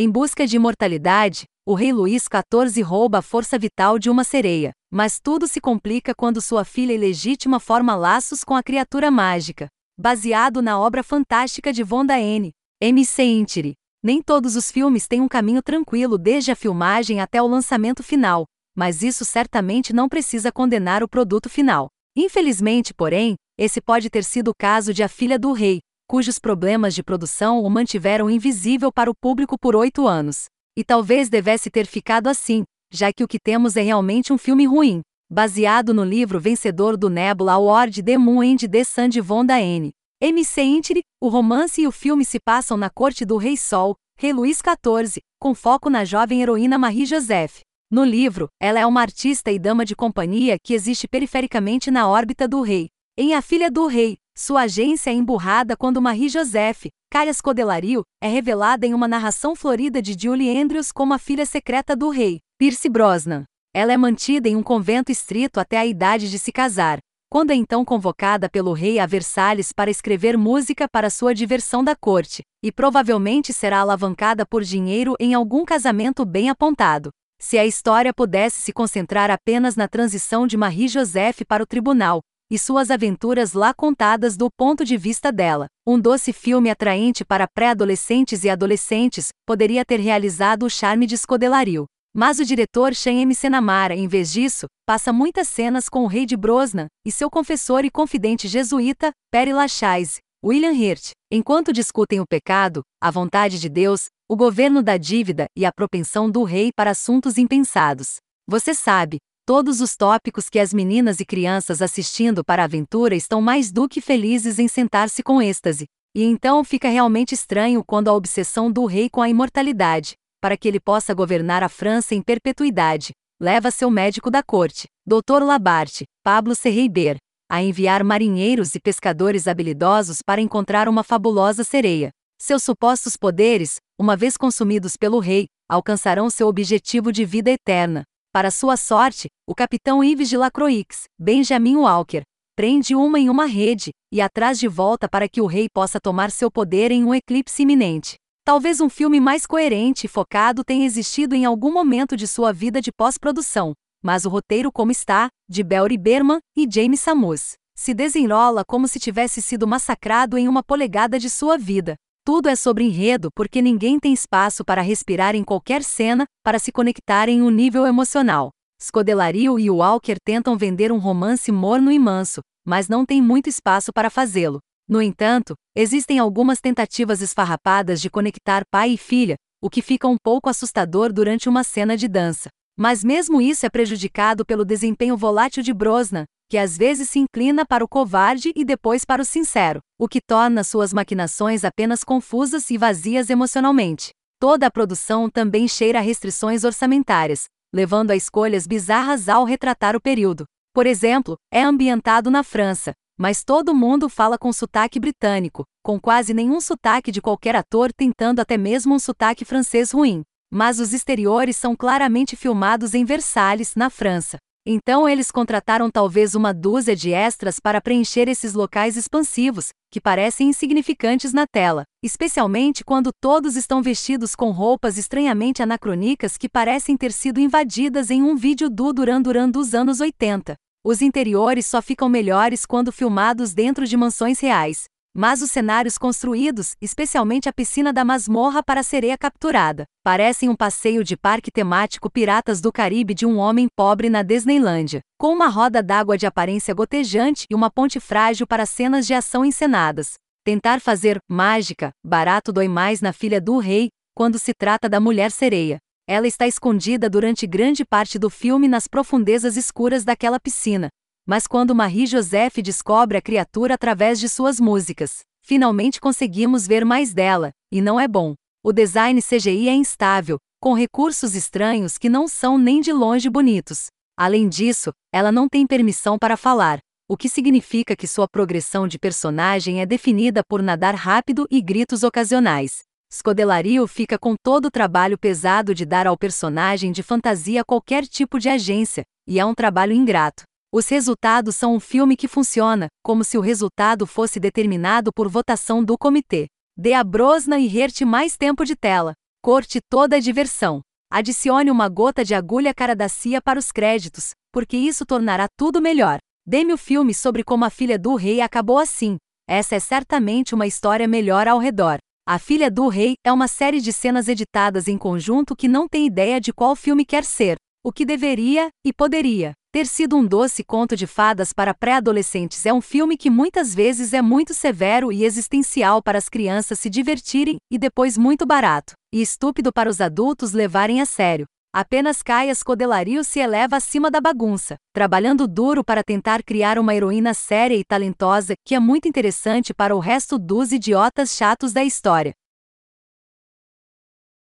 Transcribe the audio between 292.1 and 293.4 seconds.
que funciona, como se o